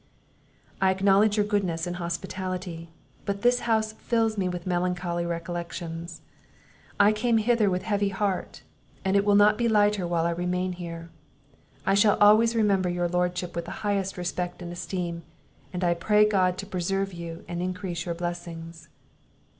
"I 0.81 0.89
acknowledge 0.89 1.37
your 1.37 1.45
goodness 1.45 1.85
and 1.85 1.97
hospitality, 1.97 2.89
but 3.23 3.43
this 3.43 3.59
house 3.69 3.91
fills 3.93 4.35
me 4.35 4.49
with 4.49 4.65
melancholy 4.65 5.27
recollections; 5.27 6.21
I 6.99 7.11
came 7.11 7.37
hither 7.37 7.69
with 7.69 7.83
a 7.83 7.85
heavy 7.85 8.09
heart, 8.09 8.63
and 9.05 9.15
it 9.15 9.23
will 9.23 9.35
not 9.35 9.59
be 9.59 9.67
lighter 9.69 10.07
while 10.07 10.25
I 10.25 10.31
remain 10.31 10.71
here. 10.71 11.11
I 11.85 11.93
shall 11.93 12.17
always 12.17 12.55
remember 12.55 12.89
your 12.89 13.07
lordship 13.09 13.55
with 13.55 13.65
the 13.65 13.85
highest 13.85 14.17
respect 14.17 14.63
and 14.63 14.71
esteem; 14.73 15.21
and 15.71 15.83
I 15.83 15.93
pray 15.93 16.27
God 16.27 16.57
to 16.57 16.65
preserve 16.65 17.13
you, 17.13 17.45
and 17.47 17.61
increase 17.61 18.03
your 18.07 18.15
blessings!" 18.15 18.89